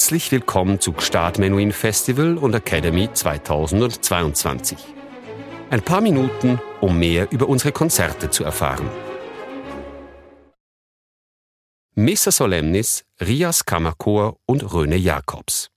Herzlich 0.00 0.32
willkommen 0.32 0.80
zu 0.80 0.94
Gstaad 0.94 1.38
Menuhin 1.38 1.72
Festival 1.72 2.38
und 2.38 2.54
Academy 2.54 3.12
2022. 3.12 4.78
Ein 5.68 5.82
paar 5.82 6.00
Minuten, 6.00 6.58
um 6.80 6.98
mehr 6.98 7.30
über 7.30 7.50
unsere 7.50 7.70
Konzerte 7.70 8.30
zu 8.30 8.42
erfahren. 8.42 8.88
Missa 11.94 12.30
Solemnis, 12.30 13.04
Rias 13.20 13.66
Kammerchor 13.66 14.38
und 14.46 14.72
Röne 14.72 14.96
Jakobs. 14.96 15.68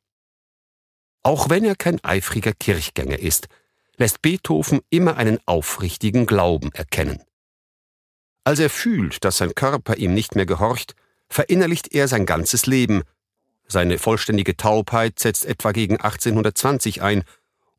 Auch 1.21 1.49
wenn 1.49 1.65
er 1.65 1.75
kein 1.75 2.01
eifriger 2.01 2.53
Kirchgänger 2.53 3.19
ist, 3.19 3.49
lässt 3.97 4.21
Beethoven 4.21 4.79
immer 4.89 5.17
einen 5.17 5.39
aufrichtigen 5.45 6.25
Glauben 6.25 6.71
erkennen. 6.71 7.21
Als 8.45 8.59
er 8.59 8.69
fühlt, 8.69 9.25
dass 9.25 9.39
sein 9.39 9.53
Körper 9.53 9.97
ihm 9.97 10.13
nicht 10.13 10.35
mehr 10.37 10.45
gehorcht, 10.45 10.95
verinnerlicht 11.27 11.93
er 11.93 12.07
sein 12.07 12.25
ganzes 12.25 12.67
Leben. 12.67 13.03
Seine 13.67 13.97
vollständige 13.97 14.57
Taubheit 14.57 15.19
setzt 15.19 15.45
etwa 15.45 15.71
gegen 15.71 15.97
1820 15.97 17.01
ein 17.01 17.23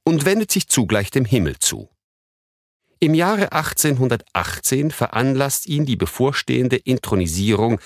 und 0.04 0.24
wendet 0.24 0.50
sich 0.50 0.68
zugleich 0.68 1.10
dem 1.10 1.24
Himmel 1.24 1.58
zu. 1.58 1.88
Im 3.00 3.14
Jahre 3.14 3.52
1818 3.52 4.90
veranlasst 4.90 5.66
ihn 5.66 5.84
die 5.84 5.96
bevorstehende 5.96 6.76
Intronisierung 6.76 7.80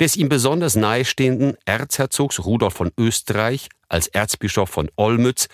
des 0.00 0.16
ihm 0.16 0.28
besonders 0.28 0.76
nahestehenden 0.76 1.56
Erzherzogs 1.64 2.44
Rudolf 2.44 2.74
von 2.74 2.92
Österreich 2.98 3.68
als 3.88 4.08
Erzbischof 4.08 4.70
von 4.70 4.90
Olmütz 4.96 5.48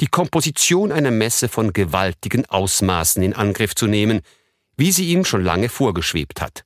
die 0.00 0.06
Komposition 0.06 0.92
einer 0.92 1.10
Messe 1.10 1.48
von 1.48 1.72
gewaltigen 1.72 2.46
Ausmaßen 2.46 3.22
in 3.22 3.34
Angriff 3.34 3.74
zu 3.74 3.86
nehmen, 3.86 4.20
wie 4.76 4.92
sie 4.92 5.08
ihm 5.08 5.24
schon 5.24 5.44
lange 5.44 5.68
vorgeschwebt 5.68 6.40
hat. 6.40 6.64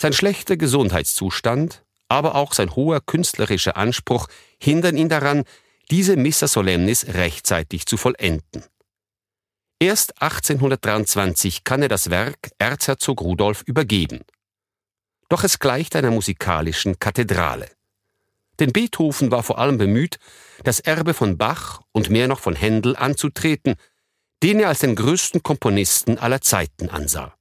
Sein 0.00 0.12
schlechter 0.12 0.56
Gesundheitszustand, 0.56 1.84
aber 2.08 2.34
auch 2.34 2.52
sein 2.54 2.74
hoher 2.74 3.00
künstlerischer 3.00 3.76
Anspruch 3.76 4.28
hindern 4.58 4.96
ihn 4.96 5.08
daran, 5.08 5.44
diese 5.90 6.16
Missa 6.16 6.48
Solemnis 6.48 7.06
rechtzeitig 7.08 7.86
zu 7.86 7.96
vollenden. 7.96 8.64
Erst 9.80 10.20
1823 10.20 11.64
kann 11.64 11.82
er 11.82 11.88
das 11.88 12.10
Werk 12.10 12.50
Erzherzog 12.58 13.20
Rudolf 13.20 13.62
übergeben. 13.62 14.22
Doch 15.28 15.44
es 15.44 15.58
gleicht 15.58 15.94
einer 15.94 16.10
musikalischen 16.10 16.98
Kathedrale. 16.98 17.70
Denn 18.58 18.72
Beethoven 18.72 19.30
war 19.30 19.44
vor 19.44 19.58
allem 19.58 19.78
bemüht, 19.78 20.18
das 20.64 20.80
Erbe 20.80 21.14
von 21.14 21.38
Bach 21.38 21.80
und 21.92 22.10
mehr 22.10 22.26
noch 22.26 22.40
von 22.40 22.56
Händel 22.56 22.96
anzutreten, 22.96 23.76
den 24.42 24.58
er 24.58 24.68
als 24.68 24.80
den 24.80 24.96
größten 24.96 25.42
Komponisten 25.42 26.18
aller 26.18 26.40
Zeiten 26.40 26.88
ansah. 26.88 27.37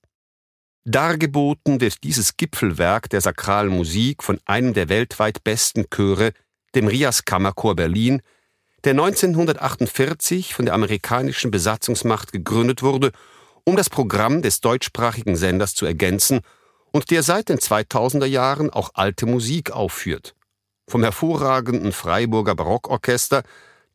Dargeboten 0.90 1.82
wird 1.82 2.06
dieses 2.06 2.38
Gipfelwerk 2.38 3.10
der 3.10 3.20
sakralen 3.20 3.76
Musik 3.76 4.24
von 4.24 4.40
einem 4.46 4.74
der 4.74 4.88
weltweit 4.88 5.44
besten 5.44 5.90
Chöre, 5.90 6.32
dem 6.76 6.88
Rias 6.88 7.26
Kammerchor 7.26 7.76
Berlin, 7.76 8.22
der 8.86 8.94
1948 8.94 10.54
von 10.54 10.64
der 10.64 10.74
amerikanischen 10.74 11.52
Besatzungsmacht 11.52 12.32
gegründet 12.32 12.84
wurde, 12.84 13.12
um 13.66 13.76
das 13.76 13.90
Programm 13.90 14.42
des 14.42 14.62
deutschsprachigen 14.62 15.36
Senders 15.36 15.76
zu 15.76 15.86
ergänzen 15.86 16.40
und 16.94 17.12
der 17.12 17.22
seit 17.22 17.50
den 17.50 17.58
2000er 17.58 18.26
Jahren 18.26 18.70
auch 18.70 18.92
alte 18.94 19.26
Musik 19.26 19.72
aufführt. 19.72 20.36
Vom 20.88 21.04
hervorragenden 21.04 21.92
Freiburger 21.92 22.56
Barockorchester, 22.56 23.44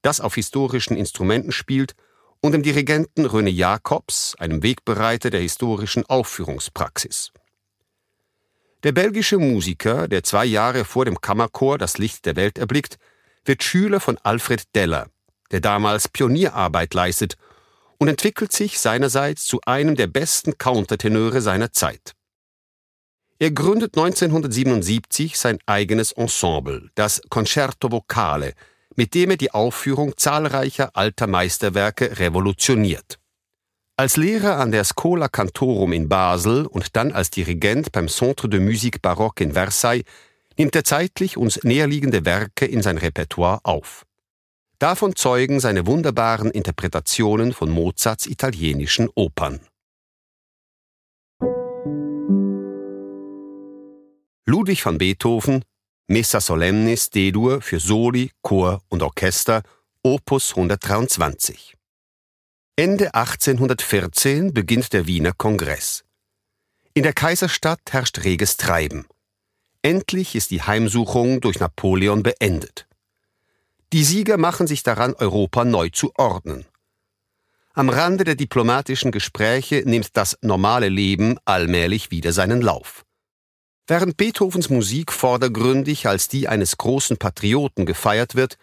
das 0.02 0.20
auf 0.20 0.34
historischen 0.34 0.98
Instrumenten 0.98 1.52
spielt, 1.52 1.94
und 2.42 2.52
dem 2.52 2.62
Dirigenten 2.62 3.24
Röne 3.24 3.50
Jakobs, 3.50 4.34
einem 4.38 4.62
Wegbereiter 4.62 5.30
der 5.30 5.40
historischen 5.40 6.04
Aufführungspraxis. 6.06 7.32
Der 8.82 8.90
belgische 8.90 9.38
Musiker, 9.38 10.08
der 10.08 10.24
zwei 10.24 10.44
Jahre 10.44 10.84
vor 10.84 11.04
dem 11.04 11.20
Kammerchor 11.20 11.78
das 11.78 11.98
Licht 11.98 12.26
der 12.26 12.34
Welt 12.34 12.58
erblickt, 12.58 12.98
wird 13.44 13.62
Schüler 13.62 14.00
von 14.00 14.18
Alfred 14.18 14.64
Deller, 14.74 15.08
der 15.52 15.61
damals 15.61 16.08
Pionierarbeit 16.08 16.94
leistet 16.94 17.36
und 17.98 18.08
entwickelt 18.08 18.50
sich 18.52 18.80
seinerseits 18.80 19.46
zu 19.46 19.61
einem 19.64 19.94
der 19.94 20.08
besten 20.08 20.58
Countertenöre 20.58 21.40
seiner 21.40 21.70
Zeit. 21.70 22.14
Er 23.38 23.52
gründet 23.52 23.96
1977 23.96 25.38
sein 25.38 25.58
eigenes 25.67 26.11
Ensemble, 26.11 26.90
das 26.96 27.22
Concerto 27.28 27.92
Vocale, 27.92 28.55
mit 28.97 29.14
dem 29.14 29.30
er 29.30 29.36
die 29.36 29.53
Aufführung 29.53 30.17
zahlreicher 30.17 30.91
alter 30.95 31.27
Meisterwerke 31.27 32.19
revolutioniert. 32.19 33.19
Als 33.97 34.17
Lehrer 34.17 34.58
an 34.58 34.73
der 34.73 34.85
Schola 34.85 35.29
Cantorum 35.29 35.92
in 35.92 36.08
Basel 36.08 36.67
und 36.67 36.97
dann 36.97 37.13
als 37.13 37.30
Dirigent 37.30 37.92
beim 37.92 38.08
Centre 38.08 38.48
de 38.48 38.58
Musique 38.58 39.01
Baroque 39.01 39.42
in 39.42 39.53
Versailles 39.53 40.05
nimmt 40.58 40.75
er 40.75 40.85
zeitlich 40.85 41.36
uns 41.36 41.63
näherliegende 41.63 42.25
Werke 42.25 42.67
in 42.67 42.83
sein 42.83 42.98
Repertoire 42.98 43.61
auf. 43.64 44.05
Davon 44.79 45.14
zeugen 45.14 45.61
seine 45.61 45.86
wunderbaren 45.86 46.51
Interpretationen 46.51 47.53
von 47.53 47.70
Mozarts 47.70 48.27
italienischen 48.27 49.09
Opern. 49.14 49.61
Ludwig 54.45 54.85
van 54.85 54.98
Beethoven 54.98 55.64
Messa 56.08 56.40
Solemnis 56.40 57.11
D-Dur 57.11 57.63
für 57.63 57.79
Soli, 57.79 58.33
Chor 58.42 58.83
und 58.89 59.02
Orchester, 59.02 59.63
Opus 60.02 60.51
123. 60.51 61.77
Ende 62.74 63.14
1814 63.14 64.52
beginnt 64.52 64.92
der 64.92 65.07
Wiener 65.07 65.33
Kongress. 65.33 66.05
In 66.95 67.05
der 67.05 67.12
Kaiserstadt 67.12 67.80
herrscht 67.91 68.24
reges 68.24 68.57
Treiben. 68.57 69.07
Endlich 69.83 70.35
ist 70.35 70.51
die 70.51 70.62
Heimsuchung 70.62 71.41
durch 71.41 71.61
Napoleon 71.61 72.23
beendet. 72.23 72.86
Die 73.92 74.05
Sieger 74.05 74.39
machen 74.39 74.67
sich 74.67 74.83
daran, 74.83 75.14
Europa 75.14 75.64
neu 75.64 75.89
zu 75.91 76.12
ordnen. 76.17 76.67
Am 77.74 77.89
Rande 77.89 78.24
der 78.24 78.35
diplomatischen 78.35 79.12
Gespräche 79.12 79.83
nimmt 79.86 80.17
das 80.17 80.36
normale 80.42 80.89
Leben 80.89 81.39
allmählich 81.45 82.11
wieder 82.11 82.33
seinen 82.33 82.61
Lauf. 82.61 83.02
Während 83.92 84.17
Beethovens 84.17 84.70
Musik 84.70 85.13
vordergründig 85.13 86.07
als 86.07 86.27
die 86.27 86.48
eines 86.48 86.79
großen 86.79 87.19
Patrioten 87.19 87.85
gefeiert 87.85 88.35
wird, 88.35 88.57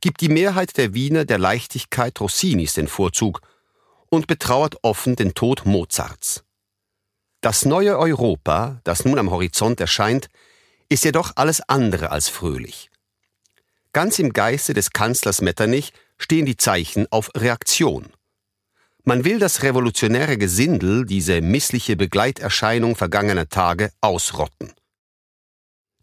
gibt 0.00 0.22
die 0.22 0.30
Mehrheit 0.30 0.78
der 0.78 0.94
Wiener 0.94 1.26
der 1.26 1.36
Leichtigkeit 1.36 2.18
Rossinis 2.18 2.72
den 2.72 2.88
Vorzug 2.88 3.42
und 4.08 4.28
betrauert 4.28 4.76
offen 4.80 5.14
den 5.14 5.34
Tod 5.34 5.66
Mozarts. 5.66 6.44
Das 7.42 7.66
neue 7.66 7.98
Europa, 7.98 8.80
das 8.84 9.04
nun 9.04 9.18
am 9.18 9.30
Horizont 9.30 9.78
erscheint, 9.78 10.28
ist 10.88 11.04
jedoch 11.04 11.32
alles 11.34 11.60
andere 11.68 12.10
als 12.10 12.30
fröhlich. 12.30 12.90
Ganz 13.92 14.18
im 14.18 14.32
Geiste 14.32 14.72
des 14.72 14.92
Kanzlers 14.94 15.42
Metternich 15.42 15.92
stehen 16.16 16.46
die 16.46 16.56
Zeichen 16.56 17.06
auf 17.10 17.28
Reaktion. 17.36 18.06
Man 19.04 19.24
will 19.24 19.40
das 19.40 19.64
revolutionäre 19.64 20.38
Gesindel, 20.38 21.04
diese 21.04 21.40
missliche 21.40 21.96
Begleiterscheinung 21.96 22.94
vergangener 22.94 23.48
Tage, 23.48 23.90
ausrotten. 24.00 24.72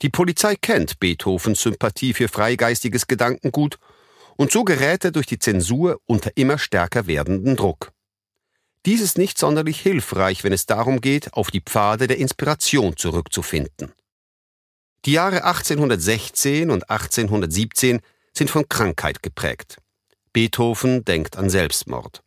Die 0.02 0.10
Polizei 0.10 0.56
kennt 0.56 1.00
Beethovens 1.00 1.62
Sympathie 1.62 2.14
für 2.14 2.28
freigeistiges 2.28 3.08
Gedankengut 3.08 3.80
und 4.36 4.52
so 4.52 4.66
gerät 4.66 5.06
er 5.06 5.12
durch 5.12 5.28
die 5.28 5.40
Zensur 5.40 6.02
unter 6.06 6.32
immer 6.36 6.58
stärker 6.58 7.08
werdenden 7.08 7.56
Druck. 7.56 7.94
Dies 8.86 9.02
ist 9.02 9.18
nicht 9.18 9.38
sonderlich 9.38 9.80
hilfreich, 9.80 10.44
wenn 10.44 10.54
es 10.54 10.66
darum 10.66 11.00
geht, 11.00 11.34
auf 11.34 11.52
die 11.52 11.62
Pfade 11.62 12.08
der 12.08 12.18
Inspiration 12.18 12.98
zurückzufinden. 12.98 13.94
Die 15.06 15.14
Jahre 15.14 15.46
1816 15.46 16.70
und 16.70 16.90
1817 16.90 18.02
sind 18.34 18.50
von 18.50 18.68
Krankheit 18.68 19.24
geprägt. 19.24 19.78
Beethoven 20.34 21.06
denkt 21.06 21.38
an 21.38 21.50
Selbstmord. 21.50 22.24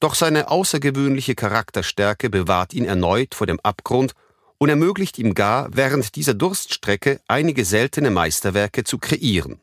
Doch 0.00 0.14
seine 0.14 0.50
außergewöhnliche 0.50 1.34
Charakterstärke 1.34 2.30
bewahrt 2.30 2.74
ihn 2.74 2.84
erneut 2.84 3.34
vor 3.34 3.46
dem 3.46 3.60
Abgrund 3.60 4.14
und 4.58 4.68
ermöglicht 4.68 5.18
ihm 5.18 5.34
gar, 5.34 5.68
während 5.74 6.16
dieser 6.16 6.34
Durststrecke 6.34 7.20
einige 7.28 7.64
seltene 7.64 8.10
Meisterwerke 8.10 8.84
zu 8.84 8.98
kreieren. 8.98 9.60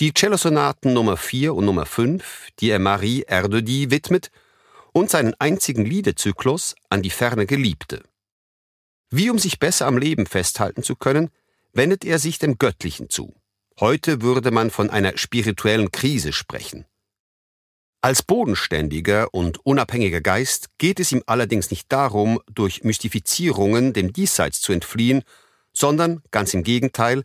Die 0.00 0.14
Cellosonaten 0.14 0.92
Nummer 0.92 1.16
4 1.16 1.54
und 1.54 1.66
Nummer 1.66 1.86
5, 1.86 2.48
die 2.58 2.70
er 2.70 2.78
Marie 2.78 3.22
Erdödy 3.22 3.90
widmet, 3.90 4.30
und 4.92 5.10
seinen 5.10 5.34
einzigen 5.38 5.84
Liederzyklus 5.84 6.74
an 6.88 7.02
die 7.02 7.10
ferne 7.10 7.46
Geliebte. 7.46 8.02
Wie 9.10 9.30
um 9.30 9.38
sich 9.38 9.58
besser 9.58 9.86
am 9.86 9.98
Leben 9.98 10.26
festhalten 10.26 10.82
zu 10.82 10.96
können, 10.96 11.30
wendet 11.72 12.04
er 12.04 12.18
sich 12.18 12.38
dem 12.38 12.58
Göttlichen 12.58 13.10
zu. 13.10 13.34
Heute 13.78 14.22
würde 14.22 14.50
man 14.50 14.70
von 14.70 14.90
einer 14.90 15.16
spirituellen 15.16 15.90
Krise 15.90 16.32
sprechen. 16.32 16.86
Als 18.02 18.22
bodenständiger 18.22 19.34
und 19.34 19.64
unabhängiger 19.66 20.22
Geist 20.22 20.68
geht 20.78 21.00
es 21.00 21.12
ihm 21.12 21.22
allerdings 21.26 21.70
nicht 21.70 21.92
darum, 21.92 22.40
durch 22.50 22.82
Mystifizierungen 22.82 23.92
dem 23.92 24.14
Diesseits 24.14 24.62
zu 24.62 24.72
entfliehen, 24.72 25.22
sondern, 25.74 26.22
ganz 26.30 26.54
im 26.54 26.62
Gegenteil, 26.62 27.24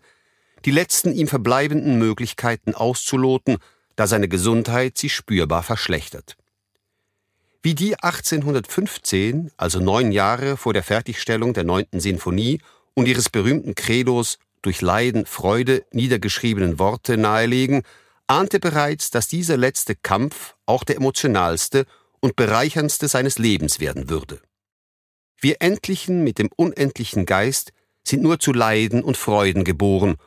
die 0.65 0.71
letzten 0.71 1.13
ihm 1.13 1.29
verbleibenden 1.29 1.97
Möglichkeiten 1.97 2.75
auszuloten, 2.75 3.57
da 3.95 4.05
seine 4.05 4.27
Gesundheit 4.27 4.97
sich 4.97 5.15
spürbar 5.15 5.63
verschlechtert. 5.63 6.35
Wie 7.61 7.73
die 7.73 7.97
1815, 7.97 9.51
also 9.55 9.79
neun 9.79 10.11
Jahre 10.11 10.57
vor 10.57 10.73
der 10.73 10.83
Fertigstellung 10.83 11.53
der 11.53 11.63
neunten 11.63 12.01
Sinfonie 12.01 12.59
und 12.93 13.07
ihres 13.07 13.29
berühmten 13.29 13.75
Credos 13.75 14.39
durch 14.61 14.81
Leiden 14.81 15.25
Freude 15.25 15.85
niedergeschriebenen 15.91 16.79
Worte 16.79 17.17
nahelegen, 17.17 17.83
ahnte 18.27 18.59
bereits, 18.59 19.11
dass 19.11 19.27
dieser 19.27 19.57
letzte 19.57 19.95
Kampf 19.95 20.55
auch 20.65 20.83
der 20.83 20.97
emotionalste 20.97 21.85
und 22.19 22.35
bereicherndste 22.35 23.07
seines 23.07 23.37
Lebens 23.37 23.79
werden 23.79 24.09
würde. 24.09 24.41
Wir 25.37 25.57
Endlichen 25.59 26.23
mit 26.23 26.39
dem 26.39 26.49
unendlichen 26.55 27.25
Geist 27.25 27.71
sind 28.03 28.23
nur 28.23 28.39
zu 28.39 28.53
Leiden 28.53 29.03
und 29.03 29.17
Freuden 29.17 29.63
geboren, 29.63 30.17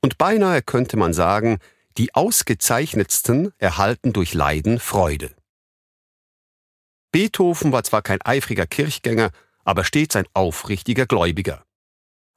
und 0.00 0.18
beinahe 0.18 0.62
könnte 0.62 0.96
man 0.96 1.12
sagen, 1.12 1.58
die 1.96 2.14
ausgezeichnetsten 2.14 3.52
erhalten 3.58 4.12
durch 4.12 4.34
Leiden 4.34 4.78
Freude. 4.78 5.34
Beethoven 7.10 7.72
war 7.72 7.82
zwar 7.82 8.02
kein 8.02 8.22
eifriger 8.22 8.66
Kirchgänger, 8.66 9.30
aber 9.64 9.82
stets 9.82 10.14
ein 10.14 10.28
aufrichtiger 10.34 11.06
Gläubiger. 11.06 11.64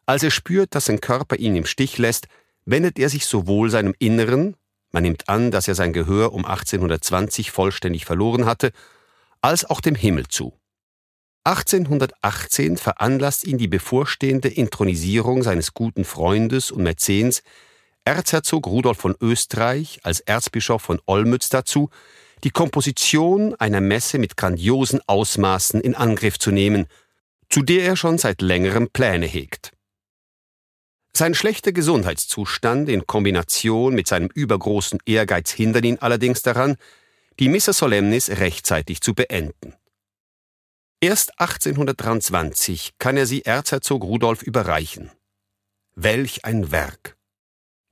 Als 0.06 0.24
er 0.24 0.32
spürt, 0.32 0.74
dass 0.74 0.86
sein 0.86 1.02
Körper 1.02 1.36
ihn 1.36 1.56
im 1.56 1.66
Stich 1.66 1.98
lässt, 1.98 2.28
wendet 2.66 2.98
er 2.98 3.10
sich 3.10 3.26
sowohl 3.26 3.70
seinem 3.70 3.94
Inneren, 4.00 4.56
man 4.92 5.04
nimmt 5.04 5.30
an, 5.30 5.52
dass 5.52 5.68
er 5.68 5.76
sein 5.76 5.94
Gehör 5.94 6.34
um 6.34 6.46
1820 6.46 7.52
vollständig 7.52 8.06
verloren 8.06 8.46
hatte, 8.46 8.72
als 9.42 9.66
auch 9.66 9.82
dem 9.82 9.96
Himmel 9.96 10.28
zu. 10.28 10.54
1818 11.44 12.78
veranlasst 12.78 13.46
ihn 13.46 13.58
die 13.58 13.68
bevorstehende 13.68 14.48
Intronisierung 14.48 15.42
seines 15.42 15.74
guten 15.74 16.06
Freundes 16.06 16.70
und 16.70 16.84
Mäzens, 16.84 17.42
Erzherzog 18.06 18.68
Rudolf 18.68 19.00
von 19.00 19.16
Österreich 19.20 20.00
als 20.04 20.20
Erzbischof 20.20 20.82
von 20.82 21.00
Olmütz 21.06 21.50
dazu, 21.50 21.90
die 22.44 22.50
Komposition 22.50 23.56
einer 23.56 23.82
Messe 23.82 24.18
mit 24.18 24.38
grandiosen 24.38 25.02
Ausmaßen 25.08 25.82
in 25.82 25.96
Angriff 25.96 26.40
zu 26.40 26.52
nehmen, 26.52 26.88
zu 27.50 27.62
der 27.62 27.84
er 27.84 27.96
schon 27.96 28.18
seit 28.18 28.42
längerem 28.42 28.90
Pläne 28.90 29.28
hegt. 29.28 29.72
Sein 31.16 31.34
schlechter 31.34 31.72
Gesundheitszustand 31.72 32.88
in 32.90 33.06
Kombination 33.06 33.94
mit 33.94 34.08
seinem 34.08 34.30
übergroßen 34.34 35.00
Ehrgeiz 35.06 35.52
hindern 35.52 35.84
ihn 35.84 36.00
allerdings 36.00 36.42
daran, 36.42 36.78
die 37.40 37.50
Missa 37.50 37.74
Solemnis 37.74 38.30
rechtzeitig 38.30 39.02
zu 39.02 39.14
beenden. 39.14 39.76
Erst 41.02 41.40
1823 41.40 42.94
kann 43.00 43.18
er 43.18 43.26
sie 43.26 43.44
Erzherzog 43.44 44.04
Rudolf 44.04 44.44
überreichen. 44.44 45.12
Welch 45.96 46.46
ein 46.46 46.72
Werk! 46.72 47.18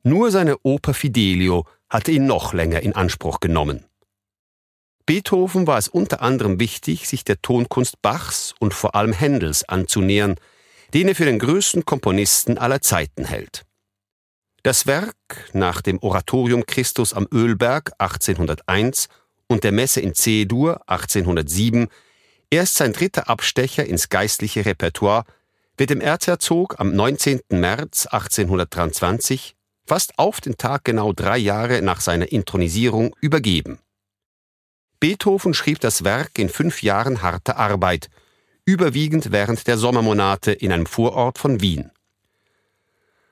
Nur 0.04 0.32
seine 0.32 0.58
Oper 0.64 0.94
Fidelio 0.94 1.66
hatte 1.90 2.12
ihn 2.12 2.26
noch 2.26 2.54
länger 2.54 2.82
in 2.82 2.94
Anspruch 2.94 3.40
genommen. 3.40 3.86
Beethoven 5.06 5.66
war 5.66 5.80
es 5.80 5.88
unter 5.88 6.22
anderem 6.22 6.60
wichtig, 6.60 7.10
sich 7.10 7.24
der 7.24 7.42
Tonkunst 7.42 8.02
Bachs 8.02 8.54
und 8.60 8.76
vor 8.76 8.94
allem 8.94 9.12
Händels 9.12 9.68
anzunähern, 9.68 10.36
den 10.94 11.08
er 11.08 11.16
für 11.16 11.26
den 11.26 11.40
größten 11.40 11.86
Komponisten 11.86 12.58
aller 12.58 12.82
Zeiten 12.82 13.26
hält. 13.26 13.66
Das 14.64 14.88
Werk 14.88 15.16
nach 15.54 15.82
dem 15.82 16.00
Oratorium 16.00 16.66
Christus 16.66 17.14
am 17.14 17.28
Ölberg 17.32 17.92
1801 17.98 19.08
und 19.48 19.64
der 19.64 19.72
Messe 19.72 20.02
in 20.02 20.14
C-Dur 20.14 20.82
1807 20.88 21.88
Erst 22.52 22.76
sein 22.76 22.94
dritter 22.94 23.30
Abstecher 23.30 23.86
ins 23.86 24.10
geistliche 24.10 24.66
Repertoire 24.66 25.24
wird 25.78 25.92
dem 25.92 26.02
Erzherzog 26.02 26.80
am 26.80 26.94
19. 26.96 27.42
März 27.50 28.08
1823, 28.08 29.56
fast 29.86 30.18
auf 30.18 30.42
den 30.42 30.58
Tag 30.58 30.84
genau 30.84 31.14
drei 31.14 31.38
Jahre 31.38 31.84
nach 31.84 32.02
seiner 32.02 32.32
Intronisierung, 32.32 33.16
übergeben. 33.22 33.80
Beethoven 35.00 35.54
schrieb 35.54 35.80
das 35.80 36.04
Werk 36.04 36.40
in 36.40 36.50
fünf 36.50 36.82
Jahren 36.82 37.22
harter 37.22 37.58
Arbeit, 37.58 38.10
überwiegend 38.70 39.32
während 39.32 39.66
der 39.66 39.80
Sommermonate 39.80 40.52
in 40.52 40.72
einem 40.72 40.86
Vorort 40.86 41.40
von 41.40 41.60
Wien. 41.60 41.90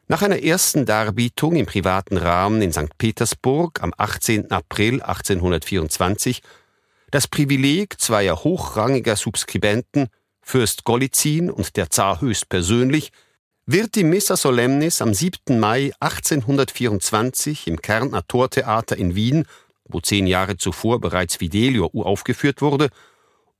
Nach 0.07 0.23
einer 0.23 0.41
ersten 0.41 0.87
Darbietung 0.87 1.55
im 1.55 1.67
privaten 1.67 2.17
Rahmen 2.17 2.63
in 2.63 2.73
St. 2.73 2.97
Petersburg 2.97 3.83
am 3.83 3.93
18. 3.95 4.49
April 4.49 5.01
1824 5.03 6.41
das 7.11 7.27
Privileg 7.27 8.01
zweier 8.01 8.43
hochrangiger 8.43 9.15
Subskribenten, 9.15 10.07
Fürst 10.41 10.85
Golizin 10.85 11.51
und 11.51 11.77
der 11.77 11.91
Zar 11.91 12.19
höchstpersönlich, 12.19 13.11
wird 13.67 13.95
die 13.95 14.03
Missa 14.03 14.37
Solemnis 14.37 15.01
am 15.01 15.13
7. 15.13 15.59
Mai 15.59 15.91
1824 15.99 17.67
im 17.67 17.81
Kärntner 17.81 18.25
Tortheater 18.27 18.97
in 18.97 19.13
Wien, 19.13 19.45
wo 19.85 19.99
zehn 19.99 20.25
Jahre 20.25 20.57
zuvor 20.57 20.99
bereits 20.99 21.35
Fidelio 21.35 21.89
uraufgeführt 21.93 22.61
wurde, 22.61 22.89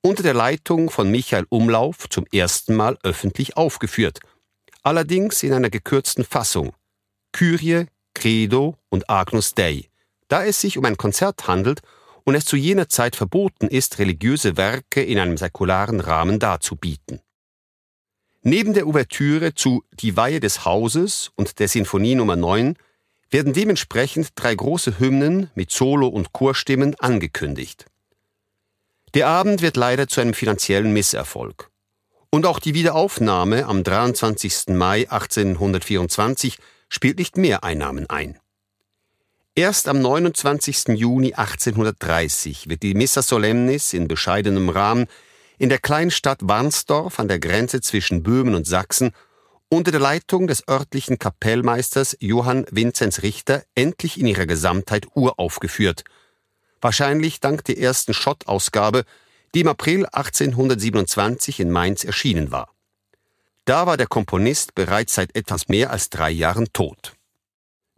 unter 0.01 0.23
der 0.23 0.33
Leitung 0.33 0.89
von 0.89 1.09
Michael 1.09 1.45
Umlauf 1.49 2.09
zum 2.09 2.25
ersten 2.31 2.75
Mal 2.75 2.97
öffentlich 3.03 3.57
aufgeführt, 3.57 4.19
allerdings 4.83 5.44
in 5.44 5.53
einer 5.53 5.69
gekürzten 5.69 6.23
Fassung. 6.23 6.73
Kyrie, 7.31 7.85
Credo 8.13 8.77
und 8.89 9.09
Agnus 9.09 9.53
Dei, 9.53 9.89
da 10.27 10.44
es 10.44 10.61
sich 10.61 10.77
um 10.77 10.85
ein 10.85 10.97
Konzert 10.97 11.47
handelt, 11.47 11.81
und 12.23 12.35
es 12.35 12.44
zu 12.44 12.57
jener 12.57 12.89
Zeit 12.89 13.15
verboten 13.15 13.67
ist, 13.67 13.99
religiöse 13.99 14.57
Werke 14.57 15.01
in 15.01 15.17
einem 15.17 15.38
säkularen 15.38 16.01
Rahmen 16.01 16.39
darzubieten. 16.39 17.21
Neben 18.41 18.73
der 18.73 18.85
Ouvertüre 18.85 19.53
zu 19.53 19.85
Die 19.93 20.17
Weihe 20.17 20.41
des 20.41 20.65
Hauses 20.65 21.31
und 21.35 21.59
der 21.59 21.69
Sinfonie 21.69 22.15
Nummer 22.15 22.35
9 22.35 22.75
werden 23.29 23.53
dementsprechend 23.53 24.31
drei 24.35 24.55
große 24.55 25.00
Hymnen 25.00 25.51
mit 25.55 25.71
Solo- 25.71 26.07
und 26.07 26.33
Chorstimmen 26.33 26.95
angekündigt. 26.95 27.85
Der 29.13 29.27
Abend 29.27 29.62
wird 29.62 29.77
leider 29.77 30.07
zu 30.07 30.21
einem 30.21 30.33
finanziellen 30.33 30.92
Misserfolg. 30.94 31.69
Und 32.30 32.45
auch 32.45 32.59
die 32.59 32.74
Wiederaufnahme 32.74 33.65
am 33.65 33.83
23. 33.83 34.68
Mai 34.69 35.09
1824 35.09 36.57
spielt 36.89 37.18
nicht 37.18 37.38
mehr 37.38 37.63
Einnahmen 37.63 38.09
ein. 38.09 38.38
Erst 39.56 39.88
am 39.88 40.01
29. 40.01 40.89
Juni 40.89 41.33
1830 41.33 42.69
wird 42.69 42.83
die 42.83 42.94
Missa 42.94 43.24
Solemnis 43.24 43.94
in 43.94 44.07
bescheidenem 44.07 44.69
Rahmen 44.69 45.07
in 45.57 45.69
der 45.69 45.80
Kleinstadt 45.80 46.39
Warnsdorf 46.44 47.19
an 47.19 47.27
der 47.27 47.39
Grenze 47.39 47.81
zwischen 47.81 48.21
Böhmen 48.21 48.53
und 48.53 48.68
Sachsen 48.68 49.13
unter 49.69 49.92
der 49.92 50.00
Leitung 50.00 50.48
des 50.48 50.68
örtlichen 50.68 51.18
Kapellmeisters 51.18 52.15
Johann 52.19 52.65
Vinzenz 52.69 53.24
Richter 53.24 53.63
endlich 53.74 54.19
in 54.19 54.27
ihrer 54.27 54.45
Gesamtheit 54.45 55.07
uraufgeführt. 55.15 56.03
Wahrscheinlich 56.88 57.42
dank 57.42 57.66
der 57.66 57.80
ersten 57.80 58.13
Schott-Ausgabe, 58.13 59.04
die 59.54 59.60
im 59.60 59.68
April 59.68 60.06
1827 60.06 61.60
in 61.60 61.69
Mainz 61.69 62.06
erschienen 62.06 62.50
war. 62.50 62.69
Da 63.65 63.86
war 63.86 63.98
der 63.98 64.08
Komponist 64.08 64.74
bereits 64.74 65.13
seit 65.13 65.36
etwas 65.36 65.67
mehr 65.67 65.91
als 65.91 66.10
drei 66.10 66.29
Jahren 66.29 66.72
tot. 66.72 67.17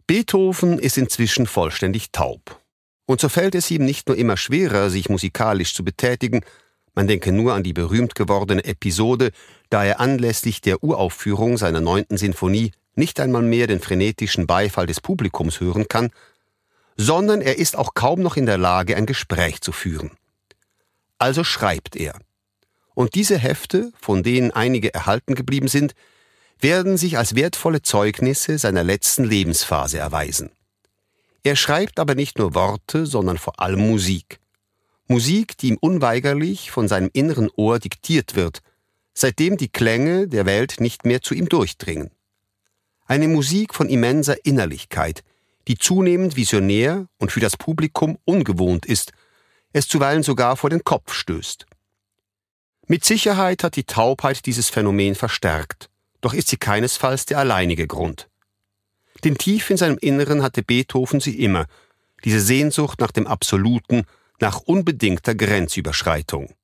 Beethoven 0.08 0.80
ist 0.80 0.98
inzwischen 0.98 1.46
vollständig 1.46 2.10
taub. 2.10 2.60
Und 3.06 3.20
so 3.20 3.28
fällt 3.28 3.54
es 3.54 3.70
ihm 3.70 3.84
nicht 3.84 4.08
nur 4.08 4.16
immer 4.16 4.36
schwerer, 4.36 4.90
sich 4.90 5.08
musikalisch 5.08 5.72
zu 5.72 5.84
betätigen, 5.84 6.40
man 6.92 7.06
denke 7.06 7.30
nur 7.30 7.54
an 7.54 7.62
die 7.62 7.72
berühmt 7.72 8.16
gewordene 8.16 8.64
Episode, 8.64 9.30
da 9.68 9.84
er 9.84 10.00
anlässlich 10.00 10.62
der 10.62 10.82
Uraufführung 10.82 11.58
seiner 11.58 11.80
neunten 11.80 12.18
Sinfonie 12.18 12.72
nicht 12.96 13.20
einmal 13.20 13.42
mehr 13.42 13.68
den 13.68 13.78
frenetischen 13.78 14.48
Beifall 14.48 14.86
des 14.86 15.00
Publikums 15.00 15.60
hören 15.60 15.86
kann, 15.86 16.10
sondern 16.96 17.40
er 17.40 17.58
ist 17.58 17.76
auch 17.76 17.94
kaum 17.94 18.20
noch 18.20 18.36
in 18.36 18.46
der 18.46 18.58
Lage, 18.58 18.96
ein 18.96 19.06
Gespräch 19.06 19.60
zu 19.60 19.72
führen. 19.72 20.10
Also 21.18 21.44
schreibt 21.44 21.96
er. 21.96 22.18
Und 22.94 23.14
diese 23.14 23.38
Hefte, 23.38 23.92
von 24.00 24.22
denen 24.22 24.50
einige 24.50 24.92
erhalten 24.92 25.34
geblieben 25.34 25.68
sind, 25.68 25.94
werden 26.58 26.96
sich 26.96 27.16
als 27.16 27.34
wertvolle 27.34 27.82
Zeugnisse 27.82 28.58
seiner 28.58 28.84
letzten 28.84 29.24
Lebensphase 29.24 29.98
erweisen. 29.98 30.50
Er 31.42 31.56
schreibt 31.56 31.98
aber 31.98 32.14
nicht 32.14 32.38
nur 32.38 32.54
Worte, 32.54 33.06
sondern 33.06 33.38
vor 33.38 33.60
allem 33.60 33.88
Musik. 33.88 34.40
Musik, 35.08 35.56
die 35.56 35.68
ihm 35.68 35.78
unweigerlich 35.80 36.70
von 36.70 36.86
seinem 36.86 37.10
inneren 37.12 37.50
Ohr 37.56 37.78
diktiert 37.78 38.36
wird, 38.36 38.60
seitdem 39.14 39.56
die 39.56 39.68
Klänge 39.68 40.28
der 40.28 40.46
Welt 40.46 40.80
nicht 40.80 41.04
mehr 41.04 41.22
zu 41.22 41.34
ihm 41.34 41.48
durchdringen. 41.48 42.10
Eine 43.06 43.28
Musik 43.28 43.74
von 43.74 43.88
immenser 43.88 44.44
Innerlichkeit, 44.44 45.22
die 45.70 45.78
zunehmend 45.78 46.36
visionär 46.36 47.06
und 47.18 47.32
für 47.32 47.40
das 47.40 47.56
Publikum 47.56 48.18
ungewohnt 48.24 48.84
ist, 48.84 49.12
es 49.72 49.88
zuweilen 49.88 50.22
sogar 50.22 50.56
vor 50.56 50.68
den 50.68 50.84
Kopf 50.84 51.14
stößt. 51.14 51.64
Mit 52.88 53.04
Sicherheit 53.04 53.64
hat 53.64 53.76
die 53.76 53.84
Taubheit 53.84 54.44
dieses 54.46 54.68
Phänomen 54.68 55.14
verstärkt 55.14 55.90
doch 56.20 56.34
ist 56.34 56.48
sie 56.48 56.56
keinesfalls 56.56 57.26
der 57.26 57.38
alleinige 57.38 57.86
Grund. 57.86 58.28
Denn 59.24 59.36
tief 59.36 59.70
in 59.70 59.76
seinem 59.76 59.98
Inneren 59.98 60.42
hatte 60.42 60.62
Beethoven 60.62 61.20
sie 61.20 61.38
immer, 61.42 61.66
diese 62.24 62.40
Sehnsucht 62.40 63.00
nach 63.00 63.10
dem 63.10 63.26
Absoluten, 63.26 64.04
nach 64.40 64.60
unbedingter 64.60 65.34
Grenzüberschreitung. 65.34 66.54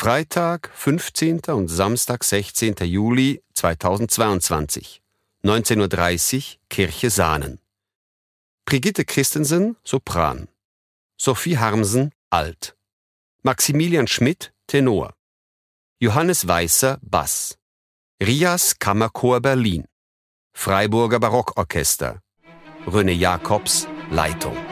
Freitag, 0.00 0.70
15. 0.74 1.40
und 1.48 1.66
Samstag, 1.66 2.22
16. 2.22 2.76
Juli 2.84 3.42
2022, 3.54 5.02
19.30 5.42 6.36
Uhr, 6.36 6.58
Kirche 6.70 7.10
Sahnen. 7.10 7.58
Brigitte 8.64 9.04
Christensen, 9.04 9.76
Sopran. 9.82 10.46
Sophie 11.20 11.58
Harmsen, 11.58 12.12
Alt. 12.30 12.76
Maximilian 13.42 14.06
Schmidt, 14.06 14.52
Tenor. 14.68 15.14
Johannes 15.98 16.46
Weißer 16.46 17.00
Bass. 17.02 17.58
Rias 18.22 18.78
Kammerchor 18.78 19.40
Berlin. 19.40 19.84
Freiburger 20.52 21.18
Barockorchester. 21.18 22.20
René 22.86 23.14
Jacobs 23.14 23.88
Leitung. 24.12 24.67